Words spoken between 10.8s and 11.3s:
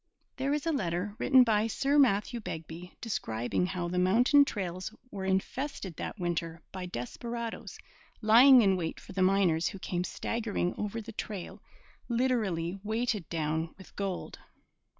the